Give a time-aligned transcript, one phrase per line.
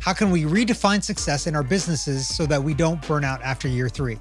[0.00, 3.66] How can we redefine success in our businesses so that we don't burn out after
[3.66, 4.18] year three?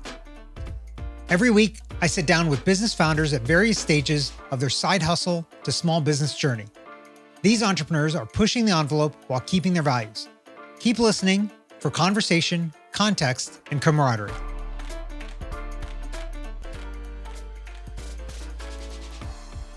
[1.30, 5.48] Every week, I sit down with business founders at various stages of their side hustle
[5.63, 6.66] to small business journey.
[7.44, 10.27] These entrepreneurs are pushing the envelope while keeping their values.
[10.80, 14.31] Keep listening for conversation, context, and camaraderie.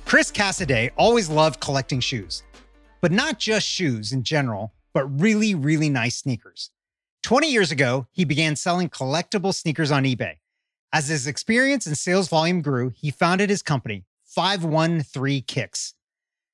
[0.07, 2.43] Chris Casseday always loved collecting shoes,
[3.01, 6.71] but not just shoes in general, but really, really nice sneakers.
[7.23, 10.37] 20 years ago, he began selling collectible sneakers on eBay.
[10.93, 15.95] As his experience and sales volume grew, he founded his company, 513 Kicks.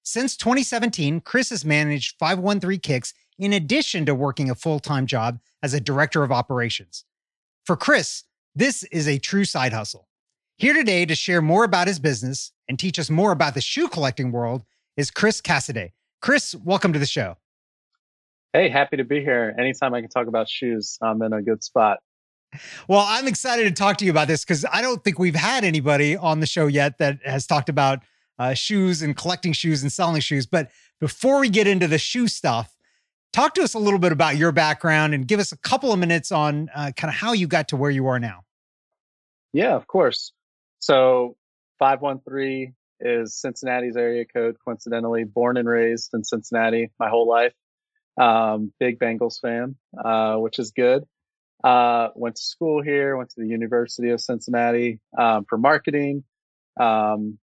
[0.03, 5.41] Since 2017, Chris has managed 513 Kicks in addition to working a full time job
[5.63, 7.05] as a director of operations.
[7.65, 8.25] For Chris,
[8.55, 10.09] this is a true side hustle.
[10.59, 13.89] Here today to share more about his business and teach us more about the shoe
[13.89, 14.65] collecting world
[14.97, 15.93] is Chris Casseday.
[16.23, 17.37] Chris, welcome to the show.
[18.53, 19.55] Hey, happy to be here.
[19.59, 21.99] Anytime I can talk about shoes, I'm in a good spot.
[22.89, 25.65] Well, I'm excited to talk to you about this because I don't think we've had
[25.65, 28.01] anybody on the show yet that has talked about
[28.39, 30.47] uh, shoes and collecting shoes and selling shoes.
[30.47, 32.77] But before we get into the shoe stuff,
[33.33, 35.99] talk to us a little bit about your background and give us a couple of
[35.99, 38.45] minutes on uh, kind of how you got to where you are now.
[39.53, 40.33] Yeah, of course.
[40.79, 41.37] So
[41.79, 47.53] 513 is Cincinnati's area code, coincidentally, born and raised in Cincinnati my whole life.
[48.19, 51.05] Um, big Bengals fan, uh, which is good.
[51.63, 56.25] Uh, went to school here, went to the University of Cincinnati um, for marketing.
[56.79, 57.39] Um,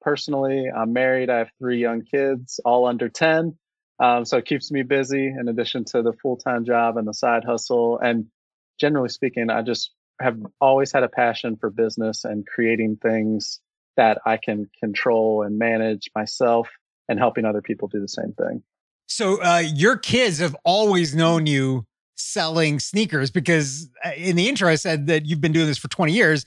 [0.00, 1.30] personally, I'm married.
[1.30, 3.56] I have three young kids, all under 10.
[4.02, 7.12] Um, so it keeps me busy in addition to the full time job and the
[7.12, 7.98] side hustle.
[7.98, 8.26] And
[8.78, 13.60] generally speaking, I just have always had a passion for business and creating things
[13.96, 16.68] that I can control and manage myself
[17.08, 18.62] and helping other people do the same thing.
[19.10, 21.84] So uh, your kids have always known you
[22.14, 25.88] selling sneakers because uh, in the intro I said that you've been doing this for
[25.88, 26.46] 20 years.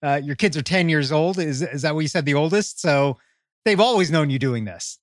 [0.00, 1.38] Uh, your kids are 10 years old.
[1.38, 2.24] Is is that what you said?
[2.24, 2.80] The oldest.
[2.80, 3.18] So
[3.64, 4.98] they've always known you doing this.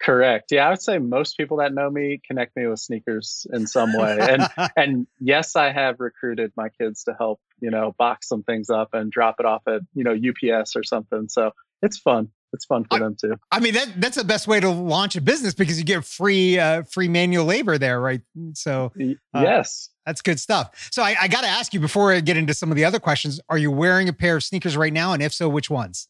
[0.00, 0.52] Correct.
[0.52, 3.92] Yeah, I would say most people that know me connect me with sneakers in some
[3.96, 4.18] way.
[4.20, 4.42] And
[4.76, 8.94] and yes, I have recruited my kids to help, you know, box some things up
[8.94, 11.28] and drop it off at, you know, UPS or something.
[11.28, 11.52] So
[11.82, 12.28] it's fun.
[12.52, 13.34] It's fun for I, them too.
[13.50, 16.58] I mean, that that's the best way to launch a business because you get free
[16.58, 18.20] uh, free manual labor there, right?
[18.54, 20.88] So uh, yes, that's good stuff.
[20.92, 23.00] So I, I got to ask you before I get into some of the other
[23.00, 26.08] questions: Are you wearing a pair of sneakers right now, and if so, which ones?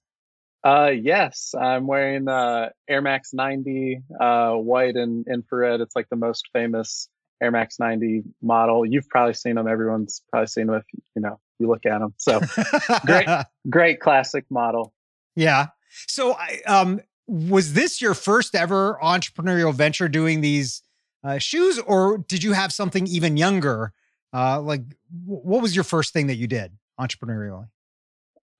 [0.64, 5.80] Uh, yes, I'm wearing uh, Air Max 90 uh, white and infrared.
[5.80, 7.08] It's like the most famous
[7.42, 8.86] Air Max 90 model.
[8.86, 9.66] You've probably seen them.
[9.66, 10.84] Everyone's probably seen them if
[11.16, 12.14] you know you look at them.
[12.18, 12.40] So
[13.06, 13.28] great,
[13.68, 14.94] great classic model.
[15.34, 15.68] Yeah.
[16.08, 20.82] So, I, um, was this your first ever entrepreneurial venture doing these
[21.24, 23.92] uh, shoes, or did you have something even younger?
[24.34, 24.82] Uh, like,
[25.24, 27.68] what was your first thing that you did entrepreneurially?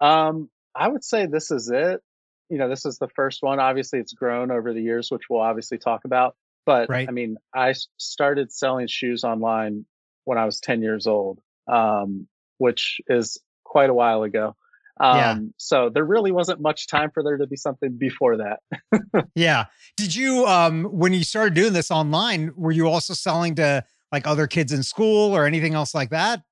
[0.01, 2.01] Um, I would say this is it.
[2.49, 3.61] You know, this is the first one.
[3.61, 6.37] Obviously, it's grown over the years, which we'll obviously talk about.
[6.67, 7.09] But right.
[7.09, 9.87] I mean, I started selling shoes online
[10.25, 12.29] when I was 10 years old, um,
[12.59, 14.55] which is quite a while ago.
[15.01, 15.39] Um, yeah.
[15.57, 18.61] So there really wasn't much time for there to be something before that.
[19.35, 19.67] yeah.
[19.97, 24.27] Did you, um, when you started doing this online, were you also selling to like
[24.27, 26.43] other kids in school or anything else like that?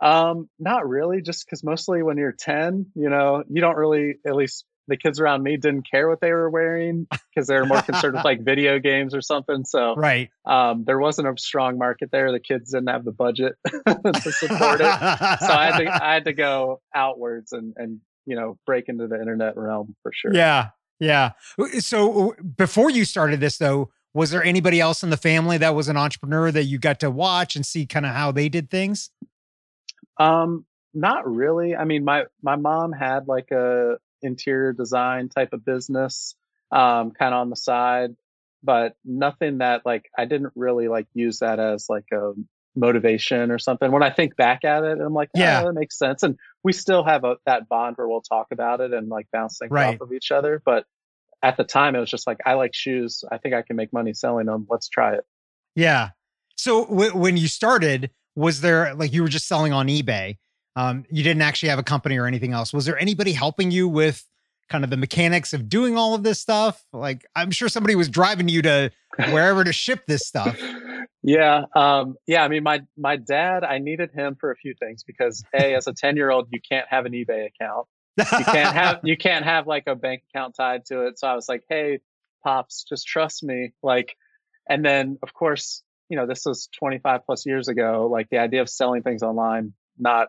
[0.00, 4.34] Um, not really, just because mostly when you're 10, you know, you don't really, at
[4.34, 7.82] least the kids around me didn't care what they were wearing because they were more
[7.82, 9.64] concerned with like video games or something.
[9.64, 12.32] So right, um, there wasn't a strong market there.
[12.32, 14.86] The kids didn't have the budget to support it,
[15.40, 19.06] so I had to I had to go outwards and and you know break into
[19.06, 20.34] the internet realm for sure.
[20.34, 20.70] Yeah,
[21.00, 21.32] yeah.
[21.78, 25.88] So before you started this though, was there anybody else in the family that was
[25.88, 29.10] an entrepreneur that you got to watch and see kind of how they did things?
[30.18, 30.64] Um,
[30.94, 31.74] not really.
[31.74, 36.34] I mean, my my mom had like a interior design type of business,
[36.72, 38.10] um, kind of on the side,
[38.62, 42.32] but nothing that like I didn't really like use that as like a
[42.76, 43.92] motivation or something.
[43.92, 46.22] When I think back at it, I'm like, oh, yeah, that makes sense.
[46.22, 49.58] And we still have a, that bond where we'll talk about it and like bounce
[49.58, 49.94] things right.
[49.94, 50.60] off of each other.
[50.64, 50.84] But
[51.42, 53.22] at the time, it was just like, I like shoes.
[53.30, 54.66] I think I can make money selling them.
[54.68, 55.24] Let's try it.
[55.76, 56.10] Yeah.
[56.56, 60.38] So w- when you started, was there like you were just selling on eBay?
[60.76, 62.72] Um, you didn't actually have a company or anything else.
[62.72, 64.26] Was there anybody helping you with
[64.68, 66.84] kind of the mechanics of doing all of this stuff?
[66.92, 68.90] Like, I'm sure somebody was driving you to
[69.30, 70.58] wherever to ship this stuff.
[71.22, 72.44] Yeah, um, yeah.
[72.44, 75.86] I mean, my my dad, I needed him for a few things because a, as
[75.86, 77.86] a ten year old, you can't have an eBay account.
[78.18, 81.18] You can't have you can't have like a bank account tied to it.
[81.18, 82.00] So I was like, hey,
[82.42, 83.72] pops, just trust me.
[83.82, 84.16] Like,
[84.68, 88.08] and then of course, you know, this was 25 plus years ago.
[88.10, 90.28] Like the idea of selling things online, not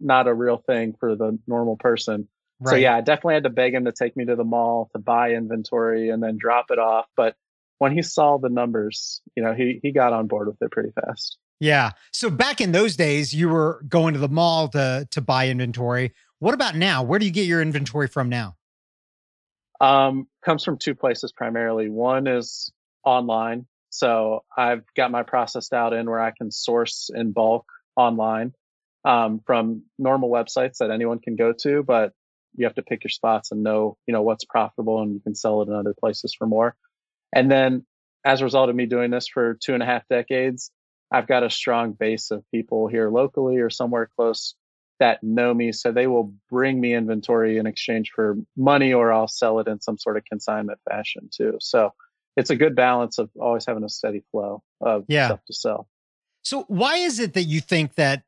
[0.00, 2.28] not a real thing for the normal person.
[2.60, 2.72] Right.
[2.72, 4.98] So yeah, I definitely had to beg him to take me to the mall to
[4.98, 7.06] buy inventory and then drop it off.
[7.16, 7.34] But
[7.78, 10.90] when he saw the numbers, you know, he he got on board with it pretty
[10.92, 11.38] fast.
[11.60, 11.92] Yeah.
[12.12, 16.12] So back in those days, you were going to the mall to to buy inventory.
[16.38, 17.02] What about now?
[17.02, 18.56] Where do you get your inventory from now?
[19.80, 21.88] Um, comes from two places primarily.
[21.88, 22.72] One is
[23.04, 23.66] online.
[23.90, 28.52] So I've got my processed out in where I can source in bulk online
[29.04, 32.12] um, from normal websites that anyone can go to, but
[32.56, 35.34] you have to pick your spots and know, you know, what's profitable and you can
[35.34, 36.76] sell it in other places for more.
[37.34, 37.84] And then
[38.24, 40.70] as a result of me doing this for two and a half decades,
[41.12, 44.54] I've got a strong base of people here locally or somewhere close
[45.00, 45.72] that know me.
[45.72, 49.80] So they will bring me inventory in exchange for money or I'll sell it in
[49.80, 51.58] some sort of consignment fashion too.
[51.60, 51.92] So
[52.36, 55.26] it's a good balance of always having a steady flow of yeah.
[55.26, 55.88] stuff to sell.
[56.42, 58.22] So why is it that you think that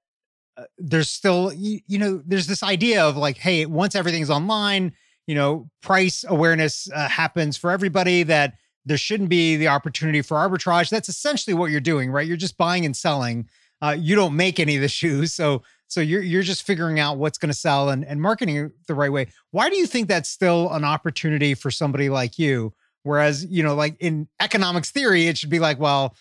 [0.57, 4.93] uh, there's still you, you, know there's this idea of like hey once everything's online
[5.27, 8.55] you know price awareness uh, happens for everybody that
[8.85, 10.89] there shouldn't be the opportunity for arbitrage.
[10.89, 12.27] That's essentially what you're doing right?
[12.27, 13.49] You're just buying and selling.
[13.83, 17.19] Uh, you don't make any of the shoes so so you're you're just figuring out
[17.19, 19.27] what's going to sell and, and marketing the right way.
[19.51, 22.73] Why do you think that's still an opportunity for somebody like you?
[23.03, 26.17] Whereas you know like in economics theory it should be like well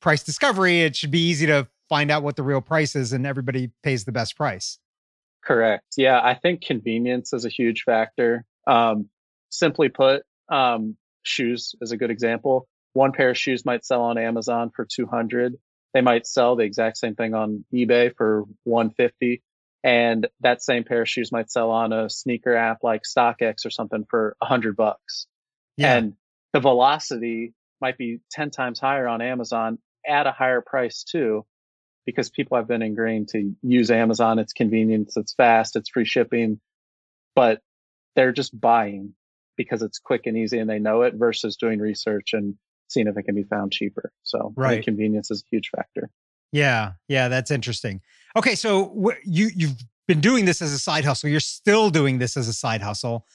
[0.00, 3.26] price discovery it should be easy to find out what the real price is and
[3.26, 4.78] everybody pays the best price.
[5.44, 5.84] Correct.
[5.96, 8.44] Yeah, I think convenience is a huge factor.
[8.66, 9.10] Um,
[9.50, 12.68] simply put, um, shoes is a good example.
[12.92, 15.56] One pair of shoes might sell on Amazon for 200.
[15.92, 19.42] They might sell the exact same thing on eBay for 150.
[19.82, 23.70] And that same pair of shoes might sell on a sneaker app like StockX or
[23.70, 25.26] something for 100 bucks.
[25.76, 25.96] Yeah.
[25.96, 26.14] And
[26.52, 31.44] the velocity might be 10 times higher on Amazon at a higher price too
[32.06, 34.38] because people have been ingrained to use Amazon.
[34.38, 36.60] It's convenient, it's fast, it's free shipping,
[37.34, 37.60] but
[38.16, 39.14] they're just buying
[39.56, 42.54] because it's quick and easy and they know it versus doing research and
[42.88, 44.12] seeing if it can be found cheaper.
[44.22, 44.82] So right.
[44.82, 46.10] convenience is a huge factor.
[46.52, 48.00] Yeah, yeah, that's interesting.
[48.36, 49.76] Okay, so wh- you you've
[50.08, 51.28] been doing this as a side hustle.
[51.28, 53.26] You're still doing this as a side hustle.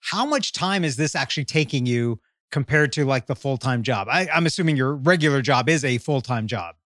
[0.00, 2.20] How much time is this actually taking you
[2.50, 4.08] compared to like the full time job?
[4.10, 6.76] I, I'm assuming your regular job is a full time job.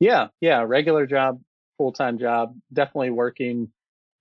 [0.00, 1.40] Yeah, yeah, regular job,
[1.76, 3.68] full time job, definitely working,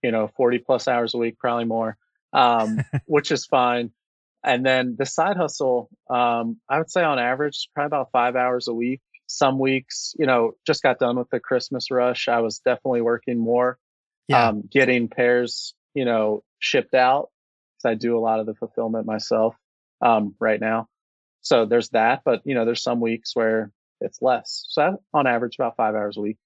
[0.04, 1.98] you know, 40 plus hours a week, probably more,
[2.34, 3.92] um, which is fine.
[4.44, 8.68] And then the side hustle, um, I would say on average, probably about five hours
[8.68, 9.02] a week.
[9.28, 12.28] Some weeks, you know, just got done with the Christmas rush.
[12.28, 13.78] I was definitely working more,
[14.28, 14.48] yeah.
[14.48, 17.30] um, getting pairs, you know, shipped out
[17.78, 19.56] because I do a lot of the fulfillment myself
[20.02, 20.88] um, right now.
[21.42, 22.22] So there's that.
[22.26, 24.66] But, you know, there's some weeks where it's less.
[24.70, 26.38] So on average, about five hours a week.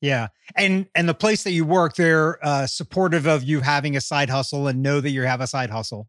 [0.00, 4.00] Yeah, and and the place that you work, they're uh, supportive of you having a
[4.00, 6.08] side hustle and know that you have a side hustle.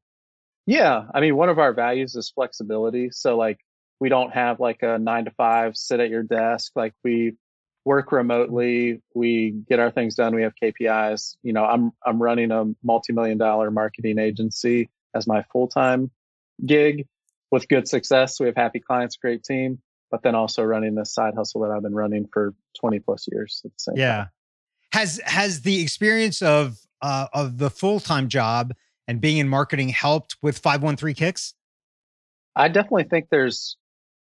[0.68, 3.10] Yeah, I mean, one of our values is flexibility.
[3.12, 3.58] So like,
[4.00, 6.72] we don't have like a nine to five sit at your desk.
[6.76, 7.34] Like we
[7.84, 9.02] work remotely.
[9.16, 10.36] We get our things done.
[10.36, 11.38] We have KPIs.
[11.42, 16.12] You know, I'm I'm running a multi-million dollar marketing agency as my full-time
[16.64, 17.08] gig
[17.50, 18.40] with good success.
[18.40, 21.84] We have happy clients, great team but then also running this side hustle that I've
[21.84, 24.16] been running for 20 plus years at the same yeah.
[24.16, 24.28] Time.
[24.92, 28.74] Has has the experience of uh, of the full time job
[29.08, 31.54] and being in marketing helped with 513 kicks?
[32.56, 33.78] I definitely think there's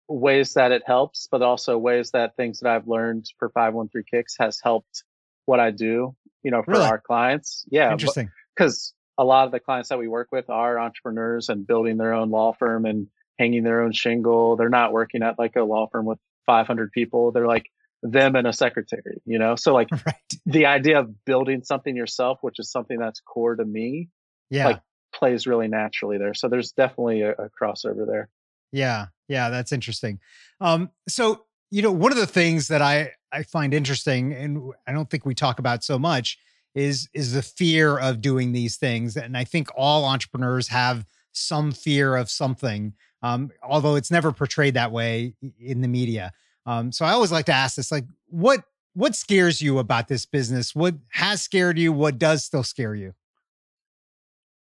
[0.07, 4.35] ways that it helps, but also ways that things that I've learned for 513 kicks
[4.39, 5.03] has helped
[5.45, 6.85] what I do, you know, for really?
[6.85, 7.65] our clients.
[7.69, 7.91] Yeah.
[7.91, 8.29] Interesting.
[8.55, 12.13] Because a lot of the clients that we work with are entrepreneurs and building their
[12.13, 13.07] own law firm and
[13.39, 14.55] hanging their own shingle.
[14.55, 17.31] They're not working at like a law firm with 500 people.
[17.31, 17.69] They're like
[18.03, 19.55] them and a secretary, you know?
[19.55, 20.15] So like right.
[20.45, 24.09] the idea of building something yourself, which is something that's core to me,
[24.49, 24.65] yeah.
[24.65, 24.81] like
[25.13, 26.33] plays really naturally there.
[26.33, 28.29] So there's definitely a, a crossover there.
[28.71, 29.07] Yeah.
[29.27, 29.49] Yeah.
[29.49, 30.19] That's interesting.
[30.61, 34.93] Um, so, you know, one of the things that I, I find interesting and I
[34.93, 36.37] don't think we talk about so much
[36.75, 39.17] is, is the fear of doing these things.
[39.17, 44.75] And I think all entrepreneurs have some fear of something um, although it's never portrayed
[44.75, 46.31] that way in the media.
[46.65, 50.25] Um, so I always like to ask this, like, what what scares you about this
[50.25, 50.73] business?
[50.73, 51.93] What has scared you?
[51.93, 53.13] What does still scare you?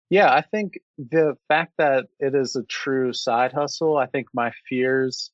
[0.09, 4.53] Yeah, I think the fact that it is a true side hustle, I think my
[4.69, 5.31] fears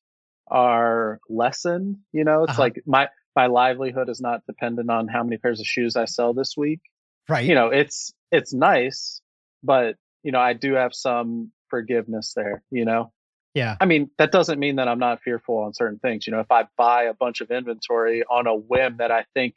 [0.49, 1.99] are lessened.
[2.13, 2.63] You know, it's uh-huh.
[2.63, 6.35] like my my livelihood is not dependent on how many pairs of shoes I sell
[6.35, 6.81] this week.
[7.29, 7.47] Right.
[7.47, 9.21] You know, it's it's nice,
[9.63, 13.13] but you know, I do have some forgiveness there, you know.
[13.55, 13.77] Yeah.
[13.81, 16.27] I mean, that doesn't mean that I'm not fearful on certain things.
[16.27, 19.55] You know, if I buy a bunch of inventory on a whim that I think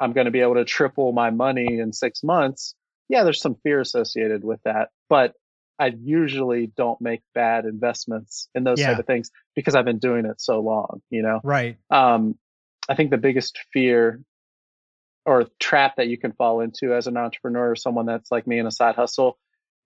[0.00, 2.74] I'm going to be able to triple my money in 6 months,
[3.08, 4.88] yeah, there's some fear associated with that.
[5.08, 5.34] But
[5.78, 8.88] I usually don't make bad investments in those yeah.
[8.88, 11.40] type of things because I've been doing it so long, you know.
[11.42, 11.78] Right.
[11.90, 12.36] Um
[12.88, 14.20] I think the biggest fear
[15.24, 18.58] or trap that you can fall into as an entrepreneur or someone that's like me
[18.58, 19.38] in a side hustle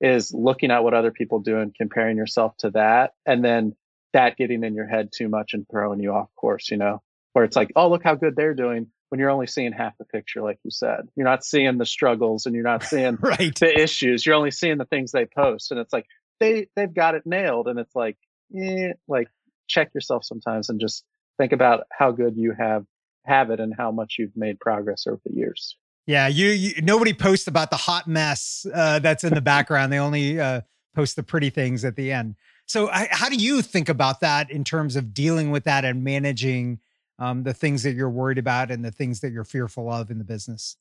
[0.05, 3.75] is looking at what other people do and comparing yourself to that and then
[4.13, 7.01] that getting in your head too much and throwing you off course you know
[7.33, 10.05] where it's like oh look how good they're doing when you're only seeing half the
[10.05, 13.59] picture like you said you're not seeing the struggles and you're not seeing right.
[13.59, 16.07] the issues you're only seeing the things they post and it's like
[16.39, 18.19] they they've got it nailed and it's like
[18.57, 19.29] eh, like
[19.69, 21.05] check yourself sometimes and just
[21.39, 22.85] think about how good you have
[23.25, 25.77] have it and how much you've made progress over the years.
[26.07, 29.93] Yeah, you, you nobody posts about the hot mess uh, that's in the background.
[29.93, 30.61] they only uh,
[30.95, 32.37] post the pretty things at the end.
[32.67, 36.05] So, I, how do you think about that in terms of dealing with that and
[36.05, 36.81] managing
[37.19, 40.19] um, the things that you're worried about and the things that you're fearful of in
[40.19, 40.77] the business?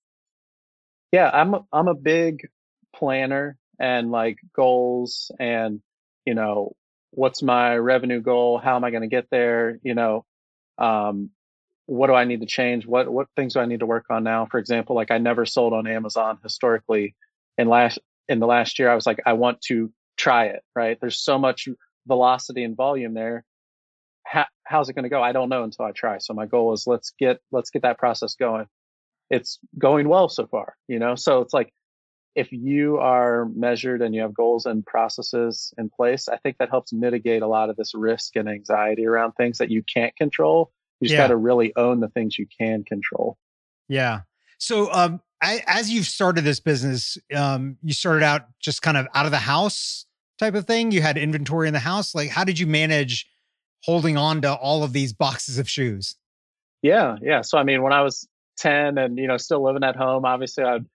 [1.12, 2.50] Yeah, I'm a, I'm a big
[2.96, 5.82] planner and like goals and
[6.25, 6.75] you know
[7.13, 8.58] what's my revenue goal?
[8.58, 9.80] How am I going to get there?
[9.84, 10.25] You know,
[10.77, 11.30] um,
[11.86, 12.86] what do I need to change?
[12.86, 14.46] What what things do I need to work on now?
[14.46, 17.16] For example, like I never sold on Amazon historically.
[17.58, 20.63] In last in the last year, I was like, I want to try it.
[20.75, 20.98] Right?
[21.00, 21.68] There's so much
[22.08, 23.44] velocity and volume there.
[24.25, 25.22] How, how's it going to go?
[25.22, 26.18] I don't know until I try.
[26.20, 28.68] So my goal is let's get let's get that process going.
[29.30, 31.16] It's going well so far, you know.
[31.16, 31.74] So it's like
[32.36, 36.70] if you are measured and you have goals and processes in place, I think that
[36.70, 40.72] helps mitigate a lot of this risk and anxiety around things that you can't control
[41.03, 41.24] you just yeah.
[41.24, 43.38] got to really own the things you can control.
[43.88, 44.22] Yeah.
[44.57, 49.07] So, um, I, as you've started this business, um, you started out just kind of
[49.13, 50.05] out of the house
[50.39, 50.91] type of thing.
[50.91, 52.15] You had inventory in the house.
[52.15, 53.27] Like, how did you manage
[53.83, 56.15] holding on to all of these boxes of shoes?
[56.81, 57.41] Yeah, yeah.
[57.41, 60.63] So, I mean, when I was ten and you know still living at home, obviously
[60.63, 60.86] I'd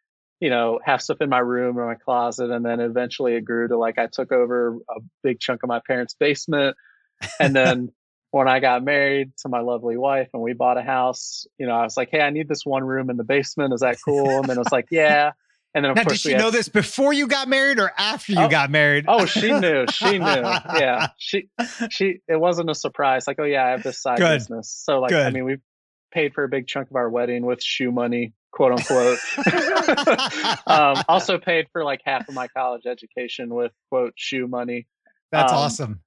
[0.40, 3.68] you know have stuff in my room or my closet, and then eventually it grew
[3.68, 6.76] to like I took over a big chunk of my parents' basement,
[7.40, 7.90] and then
[8.30, 11.74] when I got married to my lovely wife and we bought a house, you know,
[11.74, 13.72] I was like, Hey, I need this one room in the basement.
[13.72, 14.38] Is that cool?
[14.38, 15.32] And then it was like, yeah.
[15.74, 18.32] And then of now, course, did she know this before you got married or after
[18.32, 19.04] you oh, got married?
[19.06, 19.86] Oh, she knew.
[19.92, 20.24] She knew.
[20.78, 21.08] Yeah.
[21.18, 21.48] She,
[21.90, 23.26] she, it wasn't a surprise.
[23.26, 24.38] Like, oh yeah, I have this side Good.
[24.38, 24.70] business.
[24.70, 25.26] So like, Good.
[25.26, 25.58] I mean, we
[26.10, 29.18] paid for a big chunk of our wedding with shoe money, quote unquote.
[30.66, 34.86] um, also paid for like half of my college education with quote shoe money.
[35.32, 36.00] That's um, awesome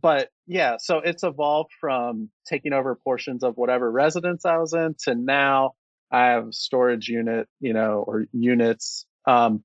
[0.00, 4.94] but yeah, so it's evolved from taking over portions of whatever residence I was in
[5.04, 5.72] to now
[6.10, 9.64] I have storage unit, you know, or units um,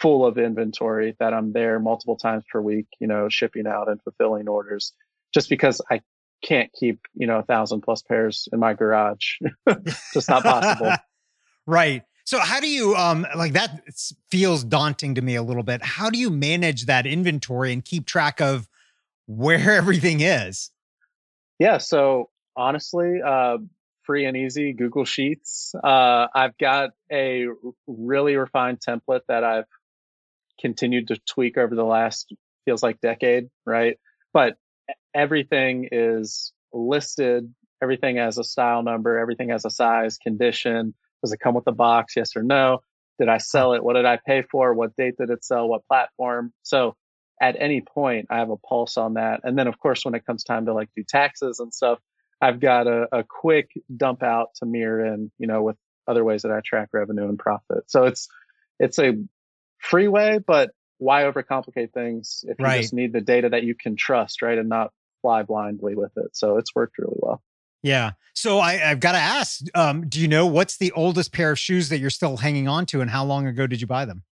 [0.00, 4.02] full of inventory that I'm there multiple times per week, you know, shipping out and
[4.02, 4.92] fulfilling orders
[5.32, 6.00] just because I
[6.42, 9.38] can't keep, you know, a thousand plus pairs in my garage.
[10.12, 10.92] just not possible.
[11.66, 12.02] right.
[12.24, 13.82] So how do you um like that
[14.30, 15.82] feels daunting to me a little bit.
[15.82, 18.68] How do you manage that inventory and keep track of
[19.26, 20.70] where everything is.
[21.58, 21.78] Yeah.
[21.78, 23.58] So honestly, uh,
[24.02, 25.74] free and easy Google Sheets.
[25.82, 27.46] Uh, I've got a
[27.86, 29.64] really refined template that I've
[30.60, 32.32] continued to tweak over the last
[32.64, 33.98] feels like decade, right?
[34.32, 34.56] But
[35.14, 37.52] everything is listed.
[37.82, 39.18] Everything has a style number.
[39.18, 40.94] Everything has a size, condition.
[41.22, 42.14] Does it come with a box?
[42.16, 42.80] Yes or no?
[43.18, 43.84] Did I sell it?
[43.84, 44.74] What did I pay for?
[44.74, 45.68] What date did it sell?
[45.68, 46.52] What platform?
[46.62, 46.96] So
[47.40, 49.40] at any point I have a pulse on that.
[49.44, 51.98] And then of course when it comes time to like do taxes and stuff,
[52.40, 55.76] I've got a, a quick dump out to mirror in, you know, with
[56.06, 57.84] other ways that I track revenue and profit.
[57.86, 58.28] So it's
[58.78, 59.14] it's a
[59.78, 62.82] free way, but why overcomplicate things if you right.
[62.82, 64.58] just need the data that you can trust, right?
[64.58, 66.36] And not fly blindly with it.
[66.36, 67.42] So it's worked really well.
[67.82, 68.12] Yeah.
[68.34, 71.58] So I, have got to ask, um, do you know what's the oldest pair of
[71.58, 74.22] shoes that you're still hanging on to and how long ago did you buy them?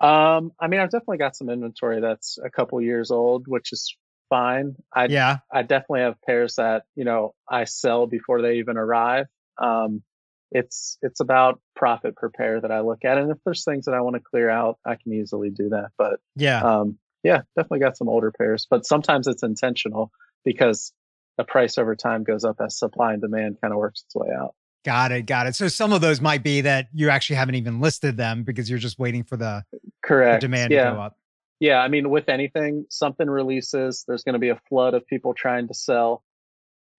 [0.00, 3.96] Um, I mean, I've definitely got some inventory that's a couple years old, which is
[4.30, 4.76] fine.
[4.94, 9.26] I yeah, I definitely have pairs that you know I sell before they even arrive.
[9.58, 10.02] Um,
[10.50, 13.94] it's it's about profit per pair that I look at, and if there's things that
[13.94, 15.90] I want to clear out, I can easily do that.
[15.98, 20.10] But yeah, um, yeah, definitely got some older pairs, but sometimes it's intentional
[20.44, 20.92] because
[21.36, 24.28] the price over time goes up as supply and demand kind of works its way
[24.34, 24.54] out.
[24.84, 25.22] Got it.
[25.26, 25.54] Got it.
[25.54, 28.78] So some of those might be that you actually haven't even listed them because you're
[28.78, 29.64] just waiting for the
[30.02, 30.90] correct the demand yeah.
[30.90, 31.16] to go up.
[31.60, 35.34] Yeah, I mean, with anything, something releases, there's going to be a flood of people
[35.34, 36.24] trying to sell,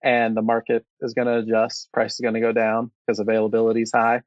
[0.04, 1.92] and the market is going to adjust.
[1.92, 4.22] Price is going to go down because availability is high.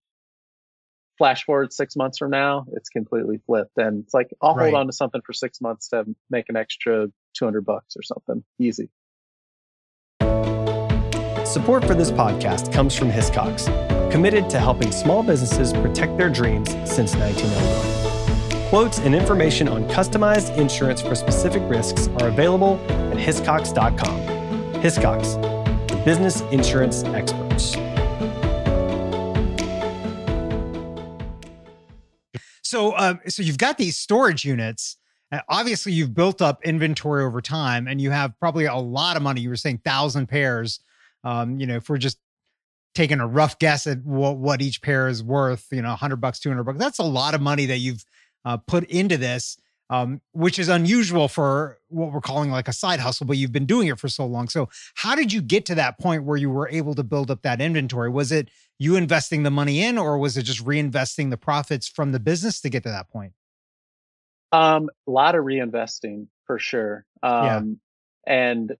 [1.18, 4.64] Flash forward six months from now, it's completely flipped, and it's like I'll Right.
[4.64, 8.42] hold on to something for six months to make an extra 200 bucks or something.
[8.58, 8.90] Easy.
[11.54, 13.70] Support for this podcast comes from Hiscox,
[14.10, 18.68] committed to helping small businesses protect their dreams since 1901.
[18.70, 24.20] Quotes and information on customized insurance for specific risks are available at hiscox.com.
[24.82, 27.76] Hiscox, the business insurance experts.
[32.62, 34.96] So, uh, so you've got these storage units.
[35.30, 39.22] Uh, obviously, you've built up inventory over time, and you have probably a lot of
[39.22, 39.40] money.
[39.40, 40.80] You were saying thousand pairs.
[41.24, 42.18] Um, you know, if we're just
[42.94, 46.38] taking a rough guess at what, what each pair is worth, you know, hundred bucks,
[46.38, 46.78] two hundred bucks.
[46.78, 48.04] That's a lot of money that you've
[48.44, 49.58] uh, put into this,
[49.90, 53.26] um, which is unusual for what we're calling like a side hustle.
[53.26, 54.48] But you've been doing it for so long.
[54.48, 57.42] So, how did you get to that point where you were able to build up
[57.42, 58.10] that inventory?
[58.10, 62.12] Was it you investing the money in, or was it just reinvesting the profits from
[62.12, 63.32] the business to get to that point?
[64.52, 67.06] Um, a lot of reinvesting for sure.
[67.22, 67.56] Yeah.
[67.56, 67.80] Um,
[68.26, 68.76] and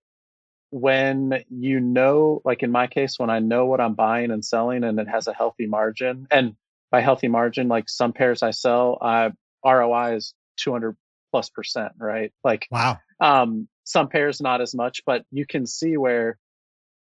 [0.75, 4.83] when you know, like in my case, when I know what I'm buying and selling
[4.83, 6.57] and it has a healthy margin, and
[6.91, 9.31] by healthy margin, like some pairs I sell, I
[9.63, 10.97] ROI is 200
[11.31, 12.33] plus percent, right?
[12.43, 12.99] Like, Wow.
[13.21, 16.37] um, some pairs not as much, but you can see where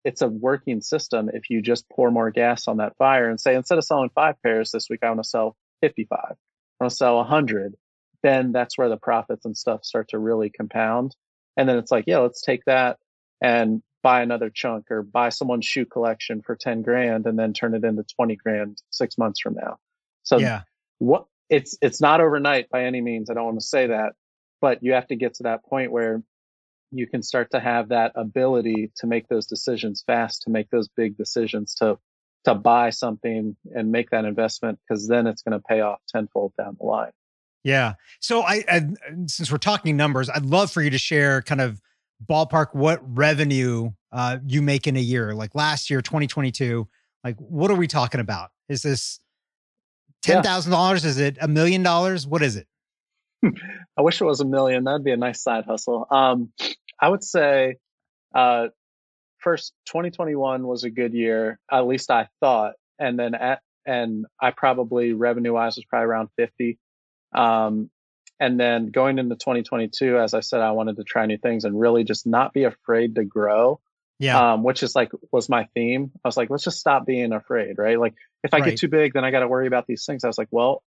[0.04, 3.54] it's a working system if you just pour more gas on that fire and say,
[3.54, 6.34] instead of selling five pairs this week, I want to sell 55, I
[6.80, 7.76] want to sell 100.
[8.24, 11.16] Then that's where the profits and stuff start to really compound.
[11.56, 12.98] And then it's like, yeah, let's take that
[13.42, 17.74] and buy another chunk or buy someone's shoe collection for 10 grand and then turn
[17.74, 19.78] it into 20 grand six months from now.
[20.24, 20.62] So yeah.
[21.00, 23.30] what it's it's not overnight by any means.
[23.30, 24.14] I don't want to say that,
[24.62, 26.24] but you have to get to that point where
[26.92, 30.88] you can start to have that ability to make those decisions fast, to make those
[30.88, 31.98] big decisions, to
[32.46, 36.54] to buy something and make that investment because then it's going to pay off tenfold
[36.58, 37.12] down the line.
[37.64, 37.96] Yeah.
[38.22, 38.88] So I, I,
[39.28, 41.82] since we're talking numbers, I'd love for you to share kind of
[42.28, 45.34] ballpark what revenue uh, you make in a year.
[45.34, 46.88] Like last year, 2022.
[47.24, 48.50] Like, what are we talking about?
[48.70, 49.20] Is this
[50.26, 50.36] Yeah.
[50.36, 51.06] ten thousand dollars?
[51.06, 52.26] Is it a million dollars?
[52.26, 52.68] What is it?
[53.98, 54.84] I wish it was a million.
[54.86, 56.06] That'd be a nice side hustle.
[56.12, 56.52] Um,
[57.00, 57.76] I would say,
[58.36, 58.68] uh,
[59.40, 61.60] first 2021 was a good year.
[61.72, 66.30] At least I thought, and then at and I probably revenue wise was probably around
[66.38, 66.78] 50.
[67.34, 67.90] Um,
[68.40, 71.80] and then going into 2022, as I said, I wanted to try new things and
[71.80, 73.80] really just not be afraid to grow.
[74.22, 74.54] Yeah.
[74.54, 76.12] Um, which is like was my theme.
[76.24, 77.98] I was like, let's just stop being afraid, right?
[77.98, 78.72] Like if I Right.
[78.72, 80.26] get too big, then I got to worry about these things.
[80.26, 80.84] I was like, well,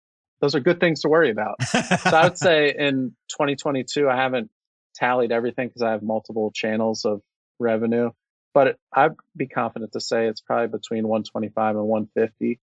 [0.40, 4.50] those are good things to worry about so I would say in 2022, I haven't
[4.94, 7.20] tallied everything because I have multiple channels of
[7.58, 8.10] revenue,
[8.54, 12.60] but it, I'd be confident to say it's probably between 125 and 150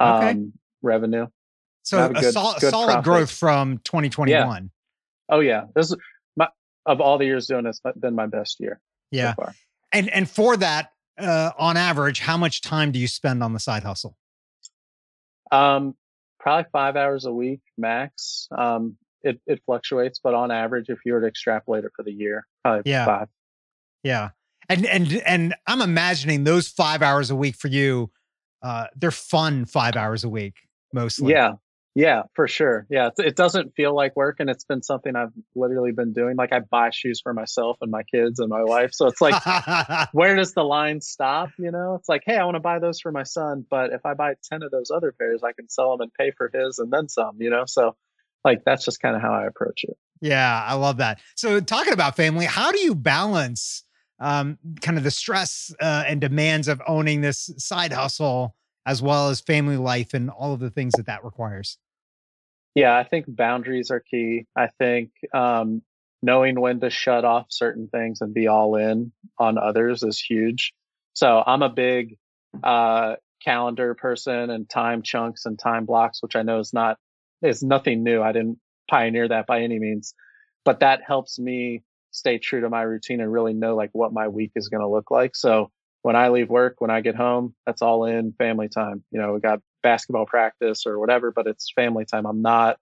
[0.00, 0.40] um, Okay.
[0.82, 1.26] revenue.
[1.84, 3.04] So have a good- sol- good solid profit.
[3.04, 4.70] growth from 2021.
[5.30, 5.96] Oh yeah, this is
[6.36, 6.48] my
[6.86, 9.34] of all the years doing this, it's been my best year Yeah.
[9.34, 9.54] so far.
[9.92, 13.60] And and for that, uh, on average, how much time do you spend on the
[13.60, 14.16] side hustle?
[15.52, 15.94] Um,
[16.40, 18.48] probably five hours a week max.
[18.56, 22.12] Um, it it fluctuates, but on average, if you were to extrapolate it for the
[22.12, 23.06] year, probably Yeah.
[23.06, 23.28] five.
[24.02, 24.30] Yeah.
[24.68, 28.10] And and and I'm imagining those five hours a week for you,
[28.62, 30.56] uh, they're fun five hours a week
[30.92, 31.32] mostly.
[31.32, 31.52] Yeah.
[31.94, 32.86] Yeah, for sure.
[32.90, 33.10] Yeah.
[33.16, 34.40] It, it doesn't feel like work.
[34.40, 36.34] And it's been something I've literally been doing.
[36.36, 38.92] Like I buy shoes for myself and my kids and my wife.
[38.92, 39.40] So it's like,
[40.12, 41.50] where does the line stop?
[41.56, 43.64] You know, it's like, hey, I want to buy those for my son.
[43.70, 46.32] But if I buy 10 of those other pairs, I can sell them and pay
[46.36, 47.62] for his and then some, you know?
[47.66, 47.94] So
[48.44, 49.96] like, that's just kind of how I approach it.
[50.20, 51.20] yeah, I love that.
[51.36, 53.84] So talking about family, how do you balance
[54.18, 59.28] um, kind of the stress uh, and demands of owning this side hustle as well
[59.28, 61.78] as family life and all of the things that that requires?
[62.74, 64.46] Yeah, I think boundaries are key.
[64.56, 65.82] I think um,
[66.22, 70.72] knowing when to shut off certain things and be all in on others is huge.
[71.12, 72.16] So I'm a big
[72.62, 76.98] uh, calendar person and time chunks and time blocks, which I know is not
[77.42, 78.22] is nothing new.
[78.22, 78.58] I didn't
[78.90, 80.14] pioneer that by any means,
[80.64, 84.28] but that helps me stay true to my routine and really know like what my
[84.28, 85.36] week is going to look like.
[85.36, 85.70] So
[86.02, 89.04] when I leave work, when I get home, that's all in family time.
[89.10, 92.26] You know, we got basketball practice or whatever, but it's family time.
[92.26, 92.78] I'm not,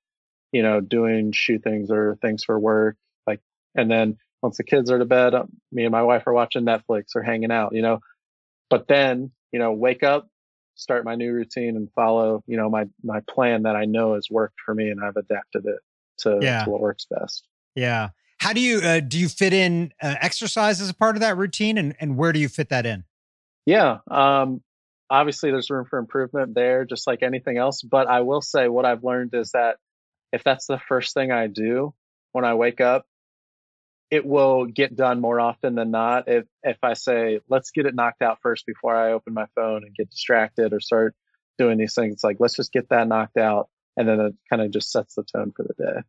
[0.53, 2.97] you know, doing shoot things or things for work.
[3.27, 3.41] Like,
[3.75, 6.65] and then once the kids are to bed, um, me and my wife are watching
[6.65, 8.01] Netflix or hanging out, you know.
[8.71, 10.29] But then, you know, wake up,
[10.77, 14.29] start my new routine and follow, you know, my my plan that I know has
[14.31, 15.81] worked for me and I've adapted it
[16.19, 16.65] to, yeah.
[16.65, 17.47] to what works best.
[17.75, 18.11] Yeah.
[18.39, 21.37] How do you uh, do you fit in uh, exercise as a part of that
[21.37, 23.05] routine and and where do you fit that in?
[23.67, 23.99] Yeah.
[24.11, 24.63] Um
[25.13, 28.87] obviously there's room for improvement there just like anything else, but I will say what
[28.87, 29.77] I've learned is that
[30.33, 31.93] if that's the first thing I do
[32.33, 33.05] when I wake up,
[34.11, 37.95] it will get done more often than not if if I say let's get it
[37.95, 41.15] knocked out first before I open my phone and get distracted or start
[41.59, 42.15] doing these things.
[42.15, 45.15] It's like let's just get that knocked out, and then it kind of just sets
[45.15, 46.01] the tone for the day.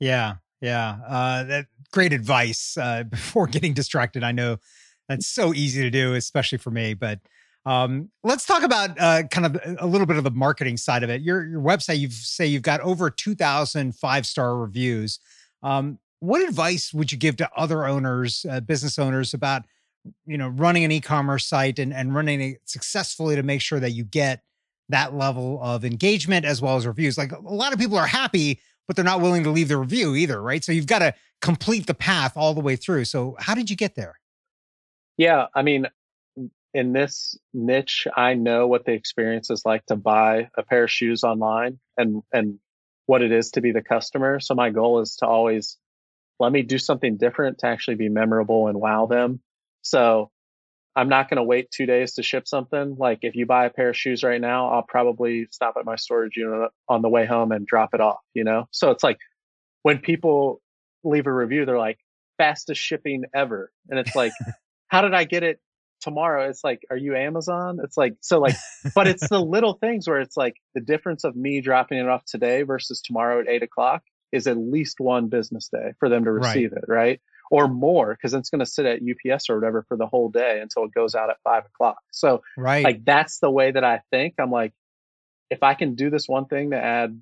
[0.00, 4.24] Yeah, yeah, uh, that great advice uh, before getting distracted.
[4.24, 4.58] I know
[5.08, 7.20] that's so easy to do, especially for me, but.
[7.68, 11.10] Um, let's talk about uh, kind of a little bit of the marketing side of
[11.10, 11.20] it.
[11.20, 15.20] Your your website, you say you've got over 2,000 five star reviews.
[15.62, 19.64] Um, what advice would you give to other owners, uh, business owners about,
[20.24, 23.90] you know, running an e-commerce site and, and running it successfully to make sure that
[23.90, 24.42] you get
[24.88, 27.18] that level of engagement as well as reviews?
[27.18, 30.14] Like a lot of people are happy, but they're not willing to leave the review
[30.14, 30.64] either, right?
[30.64, 33.04] So you've got to complete the path all the way through.
[33.04, 34.18] So how did you get there?
[35.18, 35.86] Yeah, I mean,
[36.78, 40.90] in this niche, I know what the experience is like to buy a pair of
[40.92, 42.60] shoes online and and
[43.06, 44.38] what it is to be the customer.
[44.38, 45.76] So my goal is to always
[46.38, 49.40] let me do something different to actually be memorable and wow them.
[49.82, 50.30] So
[50.94, 52.94] I'm not going to wait two days to ship something.
[52.96, 55.96] Like if you buy a pair of shoes right now, I'll probably stop at my
[55.96, 58.68] storage unit on the way home and drop it off, you know?
[58.70, 59.18] So it's like
[59.82, 60.60] when people
[61.02, 61.98] leave a review, they're like,
[62.36, 63.72] fastest shipping ever.
[63.88, 64.32] And it's like,
[64.88, 65.58] how did I get it
[66.00, 66.48] tomorrow?
[66.48, 67.78] It's like, are you Amazon?
[67.82, 68.56] It's like, so like,
[68.94, 72.24] but it's the little things where it's like the difference of me dropping it off
[72.24, 76.32] today versus tomorrow at eight o'clock is at least one business day for them to
[76.32, 76.82] receive right.
[76.82, 77.20] it, right?
[77.50, 80.60] Or more, because it's going to sit at UPS or whatever for the whole day
[80.60, 81.98] until it goes out at five o'clock.
[82.10, 82.84] So, right.
[82.84, 84.34] like, that's the way that I think.
[84.38, 84.74] I'm like,
[85.50, 87.18] if I can do this one thing to add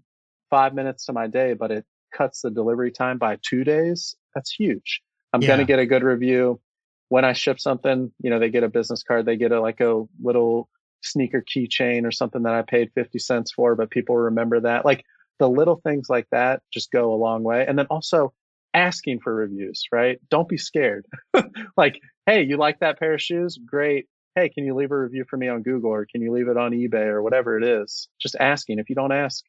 [0.51, 4.51] five minutes to my day, but it cuts the delivery time by two days, that's
[4.51, 5.01] huge.
[5.33, 5.49] I'm yeah.
[5.49, 6.61] going to get a good review.
[7.09, 9.81] When I ship something, you know, they get a business card, they get a like
[9.81, 10.69] a little
[11.03, 14.85] sneaker keychain or something that I paid 50 cents for, but people remember that.
[14.85, 15.05] Like
[15.39, 17.65] the little things like that just go a long way.
[17.67, 18.33] And then also
[18.75, 20.19] asking for reviews, right?
[20.31, 21.07] Don't be scared.
[21.77, 23.59] like, hey, you like that pair of shoes?
[23.65, 24.07] Great.
[24.35, 26.59] Hey, can you leave a review for me on Google or can you leave it
[26.59, 28.09] on eBay or whatever it is?
[28.21, 28.79] Just asking.
[28.79, 29.45] If you don't ask,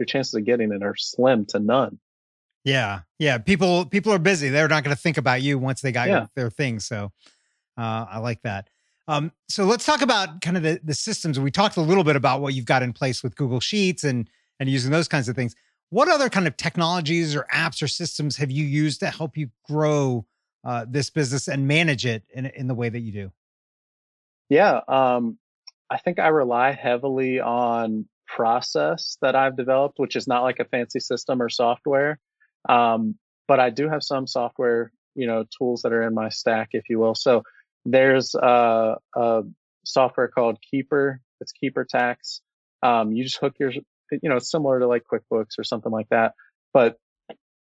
[0.00, 1.98] your chances of getting it are slim to none.
[2.64, 3.00] Yeah.
[3.18, 3.38] Yeah.
[3.38, 4.48] People people are busy.
[4.48, 6.26] They're not going to think about you once they got yeah.
[6.36, 6.86] their things.
[6.86, 7.12] So
[7.76, 8.68] uh, I like that.
[9.08, 11.38] Um, so let's talk about kind of the, the systems.
[11.40, 14.28] We talked a little bit about what you've got in place with Google Sheets and
[14.60, 15.54] and using those kinds of things.
[15.90, 19.50] What other kind of technologies or apps or systems have you used to help you
[19.68, 20.24] grow
[20.64, 23.32] uh, this business and manage it in, in the way that you do?
[24.48, 25.38] Yeah, um,
[25.90, 30.64] I think I rely heavily on process that I've developed, which is not like a
[30.64, 32.18] fancy system or software.
[32.68, 33.16] Um,
[33.48, 36.88] but I do have some software, you know, tools that are in my stack, if
[36.88, 37.14] you will.
[37.14, 37.42] So
[37.84, 39.42] there's a, a
[39.84, 41.20] software called Keeper.
[41.40, 42.40] It's Keeper Tax.
[42.82, 43.72] Um, you just hook your
[44.20, 46.34] you know, similar to like QuickBooks or something like that.
[46.74, 46.98] But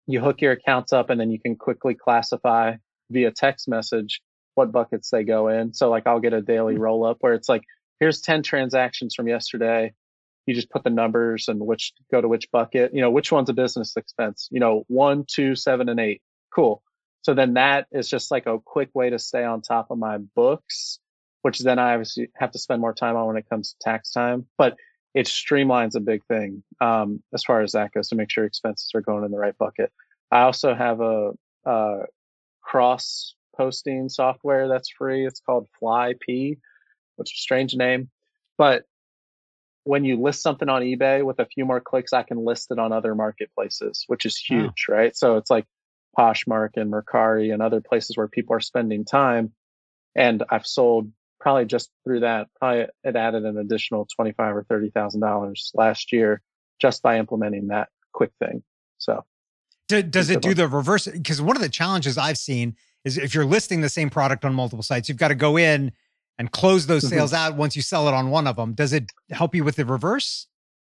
[0.08, 2.74] you hook your accounts up and then you can quickly classify
[3.10, 4.22] via text message
[4.54, 5.74] what buckets they go in.
[5.74, 6.84] So like I'll get a daily mm-hmm.
[6.84, 7.64] roll up where it's like,
[8.00, 9.94] here's 10 transactions from yesterday.
[10.46, 13.50] You just put the numbers and which go to which bucket, you know, which one's
[13.50, 16.22] a business expense, you know, one, two, seven, and eight.
[16.54, 16.84] Cool.
[17.24, 20.20] So then that is just like a quick way to stay on top of my
[20.20, 21.00] books,
[21.42, 24.12] which then I obviously have to spend more time on when it comes to tax
[24.12, 24.46] time.
[24.58, 24.78] But
[25.16, 28.92] it streamlines a big thing um, as far as that goes to make sure expenses
[28.94, 29.92] are going in the right bucket.
[30.30, 31.32] I also have a,
[31.66, 32.04] a
[32.62, 35.26] cross posting software that's free.
[35.26, 36.60] It's called FlyP,
[37.16, 38.10] which is a strange name,
[38.58, 38.84] but
[39.86, 42.80] when you list something on eBay with a few more clicks, I can list it
[42.80, 44.94] on other marketplaces, which is huge, oh.
[44.94, 45.16] right?
[45.16, 45.66] So it's like
[46.18, 49.54] Poshmark and Mercari and other places where people are spending time.
[50.16, 54.64] And I've sold probably just through that, probably it added an additional twenty five or
[54.64, 56.42] thirty thousand dollars last year
[56.82, 58.64] just by implementing that quick thing.
[58.98, 59.24] So,
[59.88, 61.06] do, does it do the reverse?
[61.06, 64.56] Because one of the challenges I've seen is if you're listing the same product on
[64.56, 65.92] multiple sites, you've got to go in
[66.38, 67.16] and close those mm-hmm.
[67.16, 67.54] sales mm-hmm.
[67.54, 68.74] out once you sell it on one of them.
[68.74, 70.48] Does it help you with the reverse?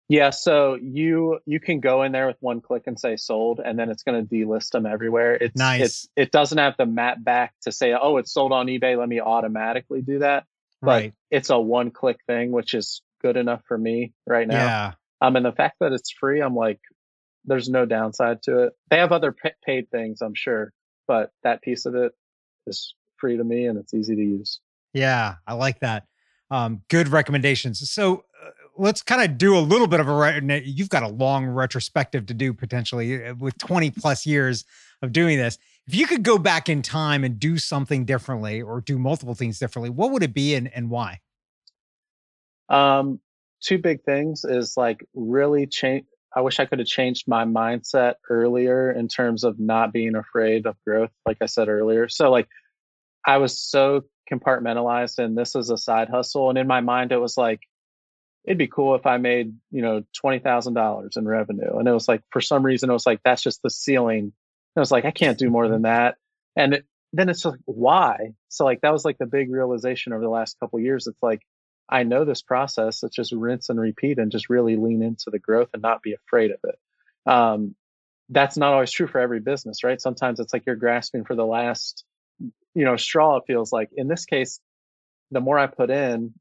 [0.08, 3.78] Yeah, so you you can go in there with one click and say sold, and
[3.78, 5.34] then it's going to delist them everywhere.
[5.34, 5.82] It's nice.
[5.82, 9.00] It's, it doesn't have the map back to say, oh, it's sold on eBay.
[9.00, 10.46] Let me automatically do that.
[10.82, 11.14] But right.
[11.32, 14.64] it's a one click thing, which is good enough for me right now.
[14.64, 14.92] Yeah.
[15.22, 16.80] Um, and the fact that it's free, I'm like,
[17.46, 18.74] there's no downside to it.
[18.92, 20.72] They have other p- paid things, I'm sure,
[21.08, 22.12] but that piece of it
[22.68, 24.60] is free to me and it's easy to use.
[24.96, 26.08] Yeah, I like that.
[26.50, 27.88] Um, good recommendations.
[27.92, 30.16] So uh, let's kind of do a little bit of a.
[30.16, 34.64] Re- you've got a long retrospective to do potentially uh, with 20 plus years
[35.02, 35.58] of doing this.
[35.86, 39.60] If you could go back in time and do something differently or do multiple things
[39.60, 41.20] differently, what would it be and, and why?
[42.70, 43.20] Um,
[43.62, 46.06] two big things is like really change.
[46.34, 50.66] I wish I could have changed my mindset earlier in terms of not being afraid
[50.66, 52.08] of growth, like I said earlier.
[52.08, 52.48] So, like,
[53.26, 56.50] I was so compartmentalized and this is a side hustle.
[56.50, 57.62] And in my mind, it was like,
[58.46, 61.78] it'd be cool if I made, you know, $20,000 in revenue.
[61.78, 64.20] And it was like, for some reason, it was like, that's just the ceiling.
[64.20, 64.34] And
[64.78, 66.18] I was like, I can't do more than that.
[66.56, 68.34] And it, then it's like, why?
[68.50, 71.08] So like, that was like the big realization over the last couple years.
[71.08, 71.42] It's like,
[71.90, 73.04] I know this process.
[73.04, 76.14] It's just rinse and repeat and just really lean into the growth and not be
[76.14, 76.80] afraid of it.
[77.30, 77.76] Um,
[78.30, 80.02] that's not always true for every business, right?
[80.02, 82.04] Sometimes it's like you're grasping for the last,
[82.76, 83.40] you know, straw.
[83.48, 84.60] Feels like in this case,
[85.32, 86.34] the more I put in,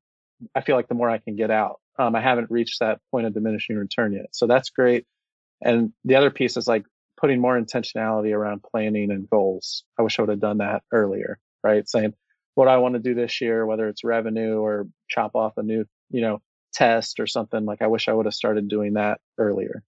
[0.54, 1.80] I feel like the more I can get out.
[1.98, 4.26] Um, I haven't reached that point of diminishing return yet.
[4.32, 5.06] So that's great.
[5.62, 6.84] And the other piece is like
[7.18, 9.84] putting more intentionality around planning and goals.
[9.98, 11.88] I wish I would have done that earlier, right?
[11.88, 12.14] Saying,
[12.54, 15.84] what I want to do this year, whether it's revenue or chop off a new,
[16.10, 16.40] you know,
[16.72, 17.64] test or something.
[17.64, 19.82] Like I wish I would have started doing that earlier.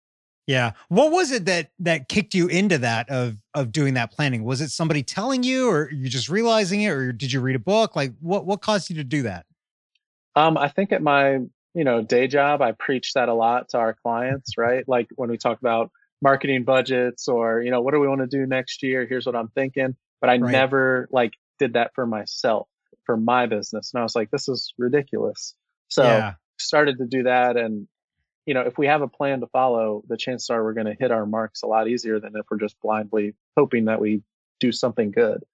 [0.46, 0.72] Yeah.
[0.88, 4.44] What was it that that kicked you into that of of doing that planning?
[4.44, 7.60] Was it somebody telling you or you just realizing it or did you read a
[7.60, 7.94] book?
[7.94, 9.46] Like what what caused you to do that?
[10.34, 11.38] Um I think at my,
[11.74, 14.84] you know, day job I preach that a lot to our clients, right?
[14.88, 18.26] Like when we talk about marketing budgets or, you know, what do we want to
[18.26, 19.06] do next year?
[19.06, 20.52] Here's what I'm thinking, but I right.
[20.52, 22.68] never like did that for myself,
[23.06, 23.92] for my business.
[23.94, 25.54] And I was like, this is ridiculous.
[25.88, 26.34] So yeah.
[26.58, 27.56] started to do that.
[27.56, 27.86] And,
[28.46, 30.96] you know, if we have a plan to follow, the chances are we're going to
[30.98, 34.22] hit our marks a lot easier than if we're just blindly hoping that we
[34.60, 35.44] do something good.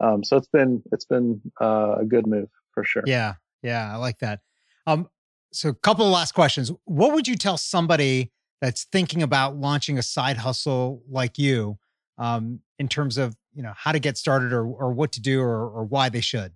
[0.00, 3.02] Um, so it's been, it's been uh, a good move for sure.
[3.06, 3.34] Yeah.
[3.62, 3.92] Yeah.
[3.92, 4.40] I like that.
[4.86, 5.08] Um,
[5.52, 6.70] so a couple of last questions.
[6.84, 8.30] What would you tell somebody
[8.60, 11.78] that's thinking about launching a side hustle like you
[12.18, 15.40] um, in terms of you know how to get started or or what to do
[15.40, 16.52] or or why they should?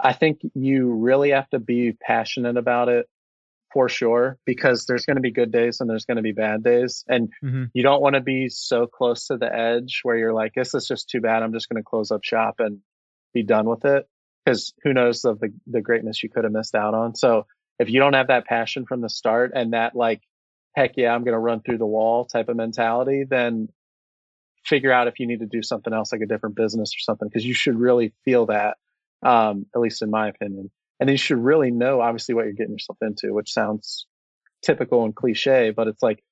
[0.00, 3.08] I think you really have to be passionate about it
[3.72, 6.62] for sure because there's going to be good days and there's going to be bad
[6.62, 7.04] days.
[7.08, 7.64] And mm-hmm.
[7.74, 10.86] you don't want to be so close to the edge where you're like this is
[10.86, 11.42] just too bad.
[11.42, 12.78] I'm just going to close up shop and
[13.34, 14.08] be done with it.
[14.44, 17.14] Because who knows of the, the greatness you could have missed out on.
[17.14, 17.44] So
[17.78, 20.22] if you don't have that passion from the start and that like
[20.74, 23.68] heck yeah i'm going to run through the wall type of mentality then
[24.64, 27.28] figure out if you need to do something else like a different business or something
[27.28, 28.76] because you should really feel that
[29.22, 32.72] um, at least in my opinion and you should really know obviously what you're getting
[32.72, 34.06] yourself into which sounds
[34.62, 36.22] typical and cliche but it's like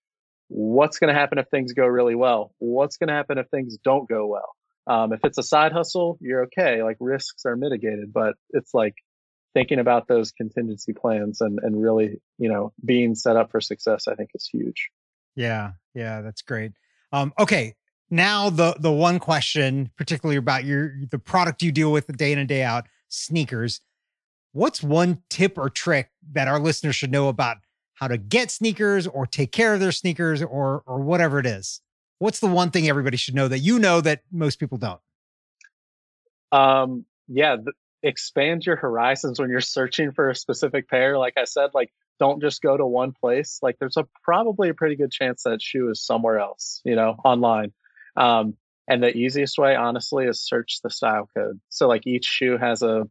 [0.48, 2.54] what's going to happen if things go really well?
[2.58, 4.54] What's going to happen if things don't go well?
[4.88, 6.82] Um, if it's a side hustle you're okay.
[6.82, 8.94] Like risks are mitigated but it's like
[9.54, 14.06] thinking about those contingency plans and and really you know being set up for success
[14.06, 14.90] i think is huge.
[15.34, 15.72] Yeah.
[15.94, 16.72] Yeah that's great.
[17.12, 17.74] Um, okay.
[18.10, 22.32] Now the the one question particularly about your the product you deal with the day
[22.32, 23.80] in and day out sneakers
[24.56, 27.58] what's one tip or trick that our listeners should know about
[27.94, 31.80] how to get sneakers or take care of their sneakers or or whatever it is?
[32.18, 35.00] What's the one thing everybody should know that you know that most people don't?
[36.52, 41.44] Um yeah the, expand your horizons when you're searching for a specific pair like i
[41.44, 43.58] said like don't just go to one place.
[43.62, 47.16] Like there's a probably a pretty good chance that shoe is somewhere else you know
[47.24, 47.72] online.
[48.16, 48.54] Um,
[48.88, 51.60] and the easiest way, honestly, is search the style code.
[51.70, 53.08] So like each shoe has a,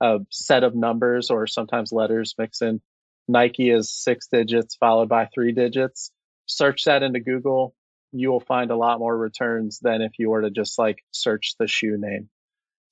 [0.00, 2.80] a set of numbers or sometimes letters mixed in.
[3.26, 6.10] Nike is six digits followed by three digits.
[6.46, 7.74] Search that into Google.
[8.12, 11.54] You will find a lot more returns than if you were to just like search
[11.58, 12.28] the shoe name.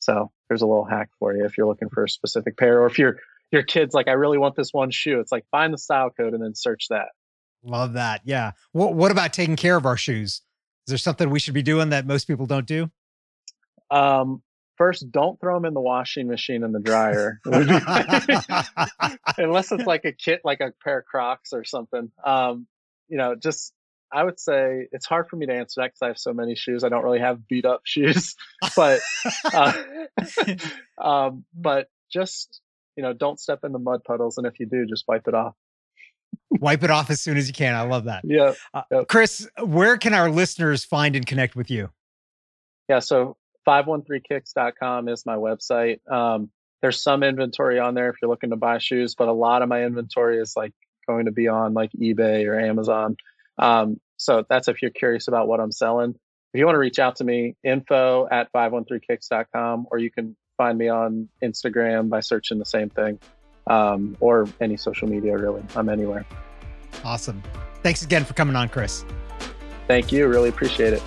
[0.00, 2.86] So there's a little hack for you if you're looking for a specific pair or
[2.86, 3.18] if your
[3.52, 5.20] your kid's like, I really want this one shoe.
[5.20, 7.08] It's like find the style code and then search that.
[7.62, 8.22] Love that.
[8.24, 8.52] Yeah.
[8.72, 10.42] What what about taking care of our shoes?
[10.86, 12.90] Is there something we should be doing that most people don't do?
[13.90, 14.42] Um,
[14.76, 17.40] first, don't throw them in the washing machine and the dryer,
[19.38, 22.10] unless it's like a kit, like a pair of Crocs or something.
[22.24, 22.66] Um,
[23.08, 23.72] you know, just
[24.12, 26.54] I would say it's hard for me to answer that because I have so many
[26.54, 26.84] shoes.
[26.84, 28.36] I don't really have beat up shoes,
[28.76, 29.00] but
[29.52, 29.72] uh,
[30.98, 32.60] um, but just
[32.96, 35.34] you know, don't step in the mud puddles, and if you do, just wipe it
[35.34, 35.54] off.
[36.50, 37.74] Wipe it off as soon as you can.
[37.74, 38.22] I love that.
[38.24, 38.52] Yeah.
[38.74, 39.08] Uh, yep.
[39.08, 41.90] Chris, where can our listeners find and connect with you?
[42.88, 42.98] Yeah.
[42.98, 45.98] So 513kicks.com is my website.
[46.10, 49.62] Um, there's some inventory on there if you're looking to buy shoes, but a lot
[49.62, 50.72] of my inventory is like
[51.06, 53.16] going to be on like eBay or Amazon.
[53.58, 56.14] Um, so that's if you're curious about what I'm selling.
[56.52, 60.76] if you want to reach out to me, info at 513kicks.com, or you can find
[60.76, 63.18] me on Instagram by searching the same thing
[63.66, 65.62] um, or any social media, really.
[65.76, 66.26] I'm anywhere.
[67.04, 67.42] Awesome.
[67.82, 69.04] Thanks again for coming on, Chris.
[69.88, 70.28] Thank you.
[70.28, 71.02] Really appreciate it.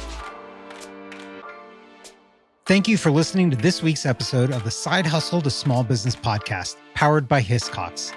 [2.65, 6.15] Thank you for listening to this week's episode of the Side Hustle to Small Business
[6.15, 8.12] podcast, powered by Hiscox.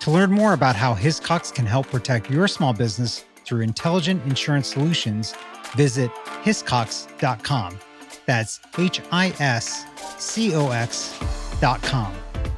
[0.00, 4.68] To learn more about how Hiscox can help protect your small business through intelligent insurance
[4.68, 5.32] solutions,
[5.74, 6.10] visit
[6.44, 7.78] hiscox.com.
[8.26, 9.86] That's H I S
[10.18, 12.14] C O X.com.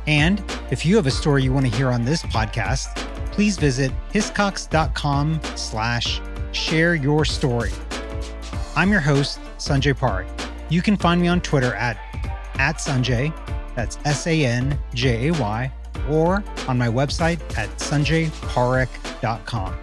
[0.09, 2.97] And if you have a story you want to hear on this podcast,
[3.31, 7.71] please visit hiscox.com slash share your story.
[8.75, 10.40] I'm your host, Sanjay Parekh.
[10.71, 11.99] You can find me on Twitter at,
[12.55, 13.35] at Sanjay,
[13.75, 15.73] that's S A N J A Y,
[16.09, 19.75] or on my website at sanjayparekh.com.